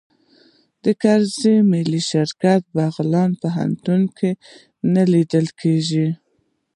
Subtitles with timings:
[0.83, 4.31] د کرزي ملي مشارکت په بغلان پوهنتون کې
[4.93, 6.07] نه لیدل کیږي